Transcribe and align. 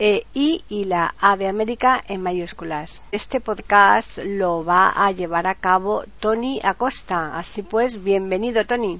e 0.00 0.24
I 0.32 0.64
y 0.70 0.86
la 0.86 1.14
A 1.20 1.36
de 1.36 1.46
América 1.46 2.00
en 2.08 2.22
mayúsculas. 2.22 3.06
Este 3.12 3.38
podcast 3.38 4.18
lo 4.24 4.64
va 4.64 4.88
a 4.88 5.12
llevar 5.12 5.46
a 5.46 5.56
cabo 5.56 6.04
Tony 6.20 6.58
Acosta. 6.62 7.38
Así 7.38 7.62
pues, 7.62 8.02
bienvenido 8.02 8.64
Tony. 8.64 8.98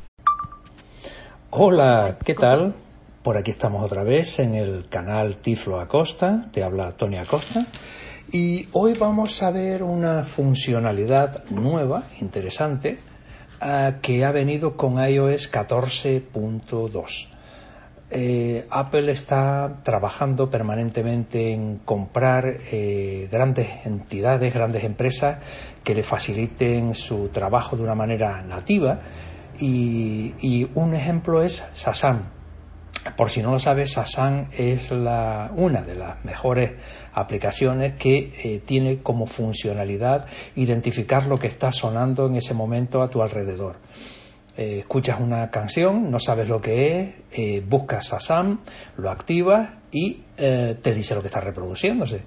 Hola, 1.49 2.19
¿qué 2.23 2.35
tal? 2.35 2.75
Por 3.23 3.39
aquí 3.39 3.51
estamos 3.51 3.83
otra 3.83 4.05
vez 4.05 4.39
en 4.41 4.55
el 4.55 4.91
canal 4.91 5.39
Tiflo 5.39 5.81
Acosta. 5.81 6.51
Te 6.53 6.63
habla 6.63 6.93
Tony 6.93 7.17
Acosta. 7.17 7.67
Y 8.31 8.69
hoy 8.73 8.93
vamos 8.93 9.43
a 9.43 9.51
ver 9.51 9.83
una 9.83 10.23
funcionalidad 10.23 11.45
nueva, 11.49 12.03
interesante, 12.21 12.99
uh, 13.63 14.01
que 14.03 14.23
ha 14.27 14.33
venido 14.33 14.77
con 14.77 15.03
iOS 15.03 15.51
14.2. 15.51 17.40
Eh, 18.13 18.67
Apple 18.71 19.13
está 19.13 19.83
trabajando 19.85 20.51
permanentemente 20.51 21.53
en 21.53 21.79
comprar 21.79 22.57
eh, 22.73 23.29
grandes 23.31 23.69
entidades, 23.87 24.53
grandes 24.53 24.83
empresas 24.83 25.39
que 25.85 25.95
le 25.95 26.03
faciliten 26.03 26.97
su 26.97 27.29
trabajo 27.29 27.77
de 27.77 27.85
una 27.85 27.95
manera 27.95 28.43
nativa 28.43 29.01
y, 29.61 30.69
un 30.75 30.95
ejemplo 30.95 31.43
es 31.43 31.63
Sasan. 31.75 32.31
Por 33.17 33.31
si 33.31 33.43
no 33.43 33.53
lo 33.53 33.61
sabes, 33.61 33.93
Sasan 33.93 34.49
es 34.59 34.91
la, 34.91 35.53
una 35.55 35.83
de 35.83 35.95
las 35.95 36.25
mejores 36.25 36.73
aplicaciones 37.13 37.95
que 37.95 38.33
eh, 38.43 38.63
tiene 38.67 38.99
como 38.99 39.27
funcionalidad 39.27 40.27
identificar 40.57 41.27
lo 41.27 41.39
que 41.39 41.47
está 41.47 41.71
sonando 41.71 42.27
en 42.27 42.37
ese 42.37 42.55
momento 42.55 43.03
a 43.03 43.09
tu 43.09 43.23
alrededor. 43.23 43.77
Eh, 44.57 44.81
escuchas 44.81 45.21
una 45.21 45.51
canción, 45.51 46.11
no 46.11 46.19
sabes 46.19 46.49
lo 46.49 46.61
que 46.61 47.01
es, 47.01 47.15
eh, 47.33 47.63
buscas 47.67 48.13
a 48.13 48.21
Sam, 48.21 48.61
lo 48.97 49.11
activas 49.11 49.71
y 49.93 50.23
eh, 50.37 50.77
te 50.83 50.93
dice 50.93 51.15
lo 51.15 51.21
que 51.21 51.29
está 51.29 51.41
reproduciéndose. 51.41 52.23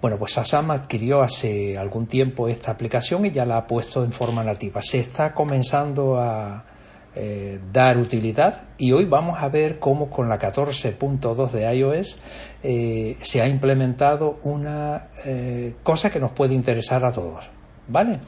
Bueno, 0.00 0.16
pues 0.16 0.32
Sasam 0.32 0.70
adquirió 0.70 1.22
hace 1.22 1.76
algún 1.76 2.06
tiempo 2.06 2.46
esta 2.46 2.70
aplicación 2.70 3.26
y 3.26 3.32
ya 3.32 3.44
la 3.44 3.56
ha 3.56 3.66
puesto 3.66 4.04
en 4.04 4.12
forma 4.12 4.44
nativa. 4.44 4.80
Se 4.80 5.00
está 5.00 5.34
comenzando 5.34 6.20
a 6.20 6.64
dar 7.72 7.98
utilidad 7.98 8.68
y 8.78 8.92
hoy 8.92 9.04
vamos 9.04 9.42
a 9.42 9.48
ver 9.48 9.80
cómo 9.80 10.08
con 10.08 10.28
la 10.28 10.38
14.2 10.38 11.50
de 11.50 11.74
iOS 11.74 12.16
eh, 12.62 13.16
se 13.22 13.42
ha 13.42 13.48
implementado 13.48 14.38
una 14.44 15.08
cosa 15.82 16.10
que 16.10 16.20
nos 16.20 16.30
puede 16.30 16.54
interesar 16.54 17.04
a 17.04 17.10
todos. 17.10 17.50
¿Vale? 17.88 18.20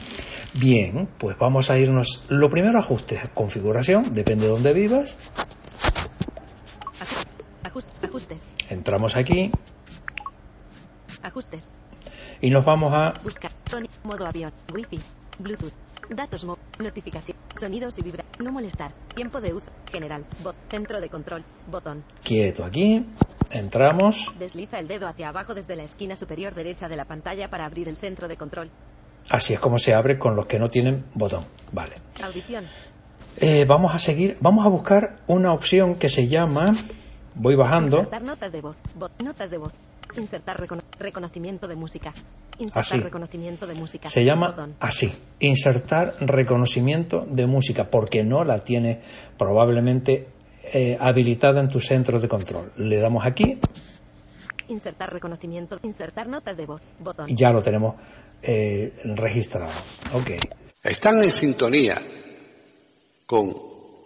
Bien, 0.54 1.08
pues 1.18 1.36
vamos 1.38 1.70
a 1.70 1.78
irnos. 1.78 2.24
Lo 2.28 2.48
primero, 2.48 2.78
ajustes, 2.78 3.20
configuración, 3.34 4.14
depende 4.14 4.46
de 4.46 4.50
dónde 4.50 4.72
vivas. 4.72 5.18
Ajustes. 8.02 8.44
Entramos 8.68 9.14
aquí. 9.16 9.52
Ajustes. 11.22 11.68
Y 12.40 12.50
nos 12.50 12.64
vamos 12.64 12.92
a. 12.92 13.12
Buscar. 13.22 13.52
Modo 14.02 14.26
avión. 14.26 14.52
Wi-Fi. 14.74 14.98
Bluetooth. 15.38 15.72
Datos. 16.08 16.44
Mo 16.44 16.58
notificación. 16.78 17.36
Sonidos 17.58 17.98
y 17.98 18.02
vibra. 18.02 18.24
No 18.40 18.50
molestar. 18.50 18.92
Tiempo 19.14 19.40
de 19.40 19.54
uso. 19.54 19.70
General. 19.92 20.24
Bot. 20.42 20.56
Centro 20.68 21.00
de 21.00 21.08
control. 21.08 21.44
Botón. 21.70 22.02
Quieto 22.24 22.64
aquí. 22.64 23.06
Entramos. 23.50 24.26
Desliza 24.38 24.78
el 24.78 24.88
dedo 24.88 25.06
hacia 25.06 25.28
abajo 25.28 25.54
desde 25.54 25.76
la 25.76 25.84
esquina 25.84 26.16
superior 26.16 26.54
derecha 26.54 26.88
de 26.88 26.96
la 26.96 27.04
pantalla 27.04 27.48
para 27.48 27.66
abrir 27.66 27.88
el 27.88 27.96
centro 27.96 28.26
de 28.26 28.36
control. 28.36 28.70
Así 29.28 29.52
es 29.54 29.60
como 29.60 29.78
se 29.78 29.92
abre 29.94 30.18
con 30.18 30.34
los 30.34 30.46
que 30.46 30.58
no 30.58 30.68
tienen 30.68 31.04
botón. 31.14 31.44
Vale. 31.72 31.94
Audición. 32.22 32.64
Eh, 33.36 33.64
vamos 33.66 33.94
a 33.94 33.98
seguir. 33.98 34.36
Vamos 34.40 34.66
a 34.66 34.68
buscar 34.68 35.18
una 35.26 35.52
opción 35.52 35.94
que 35.96 36.08
se 36.08 36.26
llama. 36.28 36.72
Voy 37.34 37.54
bajando. 37.54 37.98
Insertar 37.98 38.22
notas 38.22 38.52
de 38.52 38.60
voz. 38.60 38.76
Notas 39.24 39.50
de 39.50 39.58
voz. 39.58 39.72
Insertar 40.16 40.58
recono 40.58 40.82
reconocimiento 40.98 41.68
de 41.68 41.76
música. 41.76 42.12
Insertar 42.58 42.80
Así. 42.80 42.98
reconocimiento 42.98 43.66
de 43.66 43.74
música. 43.74 44.10
Se 44.10 44.24
llama 44.24 44.48
Botón. 44.50 44.74
así. 44.80 45.12
Insertar 45.38 46.14
reconocimiento 46.20 47.24
de 47.30 47.46
música. 47.46 47.84
Porque 47.88 48.24
no 48.24 48.44
la 48.44 48.58
tiene 48.64 49.00
probablemente 49.38 50.26
eh, 50.74 50.98
habilitada 51.00 51.60
en 51.60 51.68
tu 51.68 51.80
centro 51.80 52.18
de 52.18 52.28
control. 52.28 52.72
Le 52.76 52.98
damos 52.98 53.24
aquí 53.24 53.58
Insertar 54.70 55.12
reconocimiento. 55.12 55.78
Insertar 55.82 56.28
notas 56.28 56.56
de 56.56 56.66
voz. 56.66 56.80
Botón. 57.00 57.28
y 57.28 57.34
ya 57.34 57.50
lo 57.50 57.60
tenemos 57.60 57.96
eh, 58.42 58.94
registrado. 59.04 59.72
Ok. 60.14 60.30
Están 60.82 61.22
en 61.22 61.30
sintonía 61.30 62.00
con 63.26 63.52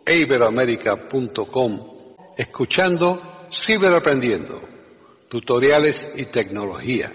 iberoamerica.com 0.06 1.94
escuchando 2.36 3.20
Ciberaprendiendo, 3.52 4.60
tutoriales 5.28 6.08
y 6.16 6.24
tecnología. 6.26 7.12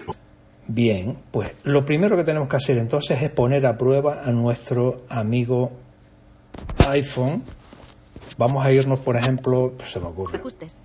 Bien, 0.66 1.18
pues 1.30 1.52
lo 1.64 1.84
primero 1.84 2.16
que 2.16 2.24
tenemos 2.24 2.48
que 2.48 2.56
hacer 2.56 2.78
entonces 2.78 3.20
es 3.20 3.30
poner 3.30 3.66
a 3.66 3.76
prueba 3.76 4.22
a 4.24 4.32
nuestro 4.32 5.02
amigo 5.08 5.72
iPhone. 6.78 7.42
Vamos 8.38 8.64
a 8.64 8.72
irnos, 8.72 9.00
por 9.00 9.16
ejemplo, 9.16 9.74
pues 9.76 9.90
se 9.90 10.00
me 10.00 10.06
ocurre. 10.06 10.38
Ajustes. 10.38 10.76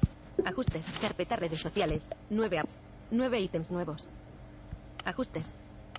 Ajustes. 0.43 0.85
Carpeta 0.99 1.35
redes 1.35 1.61
sociales. 1.61 2.09
Nueve 2.29 2.59
apps. 2.59 2.77
Nueve 3.11 3.39
ítems 3.39 3.71
nuevos. 3.71 4.07
Ajustes. 5.05 5.49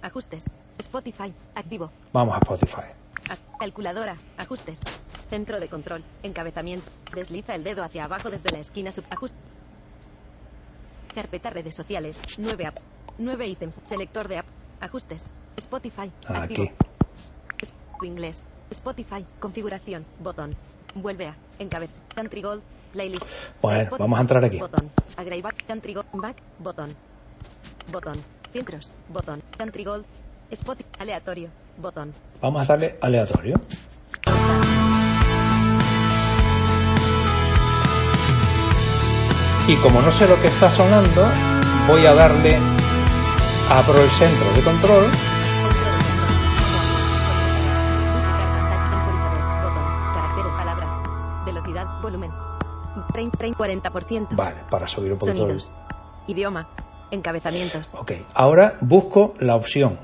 Ajustes. 0.02 0.44
Spotify. 0.78 1.32
Activo. 1.54 1.90
Vamos 2.12 2.34
a 2.34 2.38
Spotify. 2.38 2.92
A- 3.30 3.58
calculadora. 3.58 4.16
Ajustes. 4.36 4.80
Centro 5.28 5.58
de 5.60 5.68
control. 5.68 6.04
Encabezamiento. 6.22 6.90
Desliza 7.14 7.54
el 7.54 7.64
dedo 7.64 7.82
hacia 7.82 8.04
abajo 8.04 8.30
desde 8.30 8.50
la 8.50 8.58
esquina 8.58 8.92
sub. 8.92 9.04
Ajustes. 9.10 9.40
Carpeta 11.14 11.50
redes 11.50 11.74
sociales. 11.74 12.16
Nueve 12.38 12.66
apps. 12.66 12.82
Nueve 13.18 13.46
ítems. 13.46 13.80
Selector 13.82 14.28
de 14.28 14.38
app. 14.38 14.46
Ajustes. 14.80 15.24
Spotify. 15.56 16.10
Activo. 16.28 16.64
Aquí. 16.64 16.72
Inglés. 18.02 18.42
Spotify. 18.70 19.24
Configuración. 19.40 20.04
Botón. 20.18 20.54
Vuelve 20.94 21.28
a. 21.28 21.36
Encabez. 21.58 21.90
Country 22.14 22.42
Gold. 22.42 22.62
Playlist. 22.96 23.26
Bueno, 23.60 23.80
Spotify, 23.80 24.02
vamos 24.02 24.18
a 24.18 24.22
entrar 24.22 24.44
aquí. 24.44 24.58
Botón. 24.58 24.90
Agrade 25.16 25.42
back. 25.42 25.66
Country 25.66 25.92
Gold. 25.92 26.06
Back. 26.14 26.36
Botón. 26.58 26.90
Botón. 27.92 28.22
Filtros. 28.52 28.90
Botón. 29.10 29.42
Country 29.58 29.84
Gold. 29.84 30.04
Spotify. 30.50 30.88
Aleatorio. 30.98 31.50
Botón. 31.76 32.14
Vamos 32.40 32.62
a 32.62 32.72
darle 32.72 32.96
aleatorio. 33.02 33.54
Y 39.68 39.76
como 39.76 40.00
no 40.00 40.10
sé 40.10 40.26
lo 40.26 40.40
que 40.40 40.46
está 40.46 40.70
sonando, 40.70 41.28
voy 41.88 42.06
a 42.06 42.14
darle, 42.14 42.56
abro 43.68 44.00
el 44.00 44.10
centro 44.10 44.52
de 44.54 44.62
control 44.62 45.10
30, 53.16 53.38
30, 53.38 53.90
40%. 53.90 54.28
Vale, 54.36 54.56
para 54.70 54.86
subir 54.86 55.12
un 55.12 55.18
poquito. 55.18 55.32
el- 55.48 55.60
Sonidos. 55.60 55.72
Idioma. 56.26 56.68
Encabezamientos. 57.10 57.94
Ok, 57.94 58.12
ahora 58.34 58.74
busco 58.80 59.34
la 59.38 59.54
opción. 59.54 59.98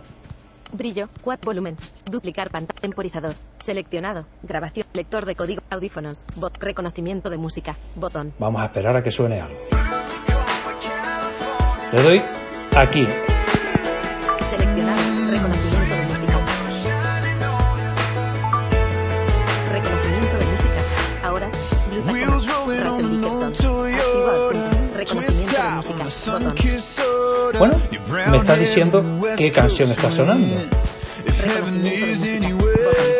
Brillo. 0.72 1.08
Quad 1.22 1.40
volumen. 1.44 1.76
Duplicar 2.10 2.48
pantalla. 2.50 2.80
Temporizador. 2.80 3.34
Seleccionado. 3.58 4.24
Grabación. 4.42 4.86
Lector 4.94 5.26
de 5.26 5.34
código. 5.36 5.62
Audífonos. 5.70 6.24
Bot. 6.36 6.56
Reconocimiento 6.58 7.28
de 7.28 7.36
música. 7.36 7.76
Botón. 7.96 8.32
Vamos 8.38 8.62
a 8.62 8.66
esperar 8.66 8.96
a 8.96 9.02
que 9.02 9.10
suene 9.10 9.40
algo. 9.42 9.58
Le 11.92 12.02
doy 12.02 12.22
aquí. 12.74 13.06
Bluetooth. 26.32 26.72
Russell 26.72 26.92
Dickerson. 26.92 27.12
Archivo 27.12 27.92
adjunto. 27.92 27.92
Reconocimiento 27.92 27.92
de 27.92 27.92
música. 27.92 28.08
Botón. 28.08 28.36
está 28.36 28.56
diciendo 28.56 29.04
qué 29.36 29.52
canción 29.52 29.90
está 29.90 30.10
sonando. 30.10 30.54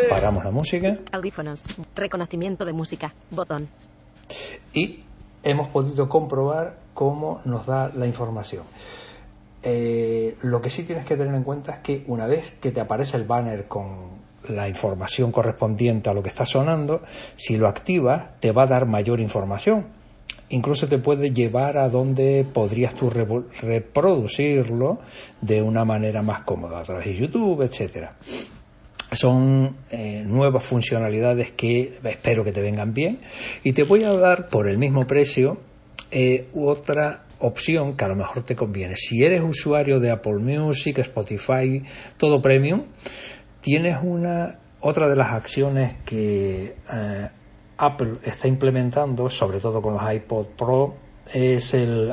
Paramos 0.09 0.43
la 0.43 0.51
música. 0.51 0.97
Audífonos. 1.11 1.63
Reconocimiento 1.95 2.65
de 2.65 2.73
música. 2.73 3.13
Botón. 3.31 3.67
Y 4.73 5.03
hemos 5.43 5.69
podido 5.69 6.09
comprobar 6.09 6.77
cómo 6.93 7.41
nos 7.45 7.65
da 7.65 7.89
la 7.89 8.07
información. 8.07 8.63
Eh, 9.61 10.37
lo 10.41 10.61
que 10.61 10.69
sí 10.69 10.83
tienes 10.83 11.05
que 11.05 11.15
tener 11.15 11.33
en 11.33 11.43
cuenta 11.43 11.73
es 11.73 11.79
que 11.79 12.03
una 12.07 12.25
vez 12.25 12.51
que 12.59 12.71
te 12.71 12.81
aparece 12.81 13.17
el 13.17 13.23
banner 13.23 13.67
con 13.67 14.23
la 14.49 14.67
información 14.67 15.31
correspondiente 15.31 16.09
a 16.09 16.13
lo 16.13 16.21
que 16.21 16.29
está 16.29 16.45
sonando, 16.45 17.01
si 17.35 17.55
lo 17.55 17.67
activas 17.67 18.39
te 18.41 18.51
va 18.51 18.63
a 18.63 18.67
dar 18.67 18.85
mayor 18.85 19.19
información. 19.21 19.85
Incluso 20.53 20.87
te 20.87 20.99
puede 20.99 21.31
llevar 21.31 21.79
a 21.79 21.89
donde 21.89 22.45
podrías 22.45 22.93
tú 22.93 23.09
reproducirlo 23.09 24.99
de 25.41 25.63
una 25.63 25.83
manera 25.83 26.21
más 26.21 26.43
cómoda, 26.43 26.79
a 26.79 26.83
través 26.83 27.07
de 27.07 27.15
YouTube, 27.15 27.63
etcétera. 27.63 28.15
Son 29.11 29.77
eh, 29.89 30.21
nuevas 30.23 30.63
funcionalidades 30.63 31.53
que 31.53 31.97
espero 32.03 32.43
que 32.43 32.51
te 32.51 32.61
vengan 32.61 32.93
bien 32.93 33.19
y 33.63 33.73
te 33.73 33.81
voy 33.83 34.03
a 34.03 34.13
dar 34.13 34.47
por 34.47 34.67
el 34.69 34.77
mismo 34.77 35.07
precio 35.07 35.57
eh, 36.11 36.49
otra 36.53 37.23
opción 37.39 37.97
que 37.97 38.05
a 38.05 38.09
lo 38.09 38.15
mejor 38.15 38.43
te 38.43 38.55
conviene. 38.55 38.95
Si 38.95 39.23
eres 39.23 39.41
usuario 39.41 39.99
de 39.99 40.11
Apple 40.11 40.37
Music, 40.39 40.99
Spotify, 40.99 41.81
todo 42.17 42.43
premium, 42.43 42.83
tienes 43.59 43.97
una 44.03 44.59
otra 44.81 45.09
de 45.09 45.15
las 45.15 45.33
acciones 45.33 45.95
que 46.05 46.75
eh, 46.93 47.29
Apple 47.85 48.15
está 48.23 48.47
implementando, 48.47 49.29
sobre 49.29 49.59
todo 49.59 49.81
con 49.81 49.93
los 49.93 50.13
iPod 50.13 50.47
Pro, 50.57 50.95
es 51.31 51.73
el, 51.73 52.11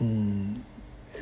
mm, 0.00 0.52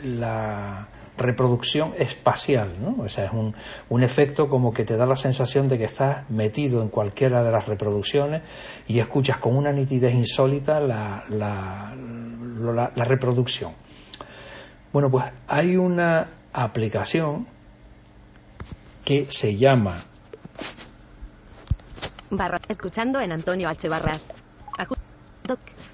la 0.05 0.89
reproducción 1.17 1.93
espacial, 1.97 2.75
¿no? 2.81 3.05
O 3.05 3.09
sea, 3.09 3.27
es 3.27 3.33
un, 3.33 3.55
un, 3.89 4.03
efecto 4.03 4.49
como 4.49 4.73
que 4.73 4.85
te 4.85 4.97
da 4.97 5.07
la 5.07 5.15
sensación 5.17 5.69
de 5.69 5.79
que 5.79 5.85
estás 5.85 6.29
metido 6.29 6.83
en 6.83 6.89
cualquiera 6.89 7.45
de 7.45 7.53
las 7.53 7.69
reproducciones 7.69 8.43
y 8.89 8.99
escuchas 8.99 9.39
con 9.39 9.57
una 9.57 9.71
nitidez 9.71 10.13
insólita 10.13 10.81
la, 10.81 11.25
la, 11.29 11.95
la 11.95 13.05
reproducción. 13.05 13.73
Bueno, 14.93 15.11
pues 15.11 15.25
hay 15.47 15.77
una 15.77 16.31
aplicación 16.53 17.47
que 19.05 19.27
se 19.29 19.57
llama 19.57 19.99
Escuchando 22.69 23.21
en 23.21 23.33
Antonio 23.33 23.69
H. 23.69 23.89
Barras. 23.89 24.29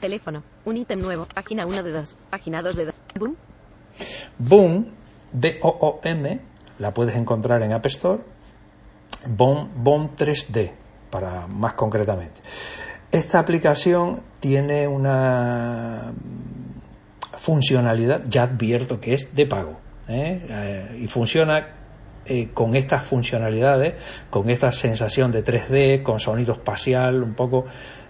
Teléfono. 0.01 0.43
Un 0.65 0.77
ítem 0.77 1.01
nuevo. 1.01 1.27
Página 1.27 1.67
1 1.67 1.83
de 1.83 1.93
2. 1.93 2.17
Página 2.31 2.63
2 2.63 2.77
de 2.77 2.85
2. 2.87 2.95
Boom. 3.19 3.37
Boom. 4.39 4.87
B-O-O-M. 5.33 6.41
La 6.79 6.95
puedes 6.95 7.15
encontrar 7.17 7.63
en 7.63 7.73
App 7.73 7.85
Store. 7.87 8.23
Boom, 9.29 9.71
Boom 9.77 10.17
3D. 10.17 10.73
Para 11.11 11.47
más 11.47 11.75
concretamente. 11.75 12.41
Esta 13.11 13.41
aplicación 13.41 14.23
tiene 14.39 14.87
una 14.87 16.13
funcionalidad, 17.37 18.25
ya 18.29 18.45
advierto 18.45 19.01
que 19.01 19.15
es 19.15 19.35
de 19.35 19.47
pago. 19.47 19.81
¿eh? 20.09 20.47
Eh, 20.49 20.99
y 21.03 21.09
funciona 21.09 21.80
eh, 22.33 22.51
con 22.55 22.77
estas 22.77 23.05
funcionalidades, 23.05 23.95
con 24.31 24.51
esta 24.51 24.71
sensación 24.71 25.33
de 25.33 25.43
3D, 25.45 26.05
con 26.05 26.21
sonido 26.21 26.53
espacial, 26.53 27.25
un 27.25 27.35
poco 27.35 27.65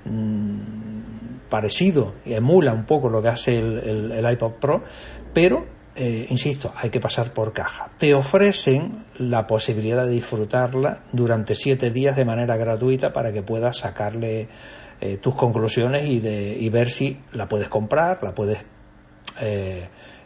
mmm, 0.05 1.49
parecido, 1.49 2.17
emula 2.27 2.75
un 2.75 2.85
poco 2.85 3.09
lo 3.09 3.23
que 3.23 3.31
hace 3.31 3.57
el, 3.57 4.27
iPod 4.31 4.57
Pro, 4.61 4.85
pero, 5.33 5.65
eh, 5.97 6.27
insisto, 6.29 6.71
hay 6.77 6.91
que 6.91 7.01
pasar 7.01 7.33
por 7.33 7.55
caja. 7.55 7.93
Te 7.97 8.13
ofrecen 8.13 9.07
la 9.17 9.47
posibilidad 9.47 10.05
de 10.05 10.13
disfrutarla 10.13 11.05
durante 11.15 11.55
siete 11.55 11.91
días 11.91 12.15
de 12.15 12.27
manera 12.27 12.59
gratuita 12.59 13.15
para 13.15 13.33
que 13.33 13.41
puedas 13.41 13.79
sacarle 13.79 14.49
eh, 15.01 15.17
tus 15.17 15.35
conclusiones 15.35 16.11
y, 16.11 16.21
de, 16.21 16.59
y 16.61 16.69
ver 16.69 16.91
si 16.91 17.23
la 17.33 17.49
puedes 17.49 17.71
comprar, 17.71 18.23
la 18.23 18.35
puedes 18.35 18.59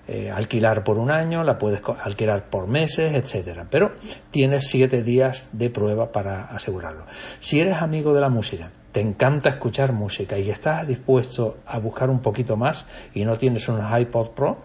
eh, 0.06 0.31
alquilar 0.31 0.85
por 0.85 0.99
un 0.99 1.11
año, 1.11 1.43
la 1.45 1.56
puedes 1.56 1.81
alquilar 2.03 2.51
por 2.51 2.67
meses, 2.67 3.12
etcétera. 3.15 3.67
Pero 3.71 3.93
tienes 4.31 4.69
siete 4.69 5.03
días 5.03 5.49
de 5.53 5.71
prueba 5.71 6.12
para 6.12 6.45
asegurarlo. 6.45 7.05
Si 7.39 7.61
eres 7.61 7.81
amigo 7.81 8.12
de 8.12 8.21
la 8.21 8.29
música, 8.29 8.71
te 8.93 9.01
encanta 9.01 9.49
escuchar 9.49 9.93
música 9.93 10.39
y 10.39 10.51
estás 10.51 10.87
dispuesto 10.87 11.56
a 11.67 11.79
buscar 11.79 12.11
un 12.11 12.21
poquito 12.21 12.56
más 12.56 12.87
y 13.15 13.25
no 13.25 13.37
tienes 13.37 13.69
unos 13.69 13.87
iPod 13.99 14.31
Pro, 14.31 14.59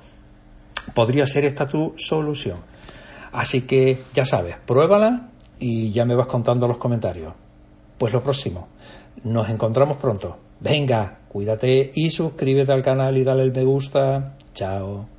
podría 0.93 1.25
ser 1.25 1.45
esta 1.45 1.65
tu 1.65 1.93
solución. 1.97 2.59
Así 3.31 3.61
que 3.61 3.97
ya 4.13 4.25
sabes, 4.25 4.57
pruébala 4.65 5.29
y 5.57 5.91
ya 5.91 6.05
me 6.05 6.15
vas 6.15 6.27
contando 6.27 6.67
los 6.67 6.77
comentarios. 6.77 7.33
Pues 7.97 8.13
lo 8.13 8.21
próximo, 8.21 8.67
nos 9.23 9.49
encontramos 9.49 9.97
pronto. 9.97 10.37
Venga, 10.59 11.19
cuídate 11.29 11.91
y 11.93 12.09
suscríbete 12.09 12.73
al 12.73 12.81
canal 12.81 13.17
y 13.17 13.23
dale 13.23 13.43
el 13.43 13.51
me 13.51 13.63
gusta. 13.63 14.35
Chao. 14.53 15.18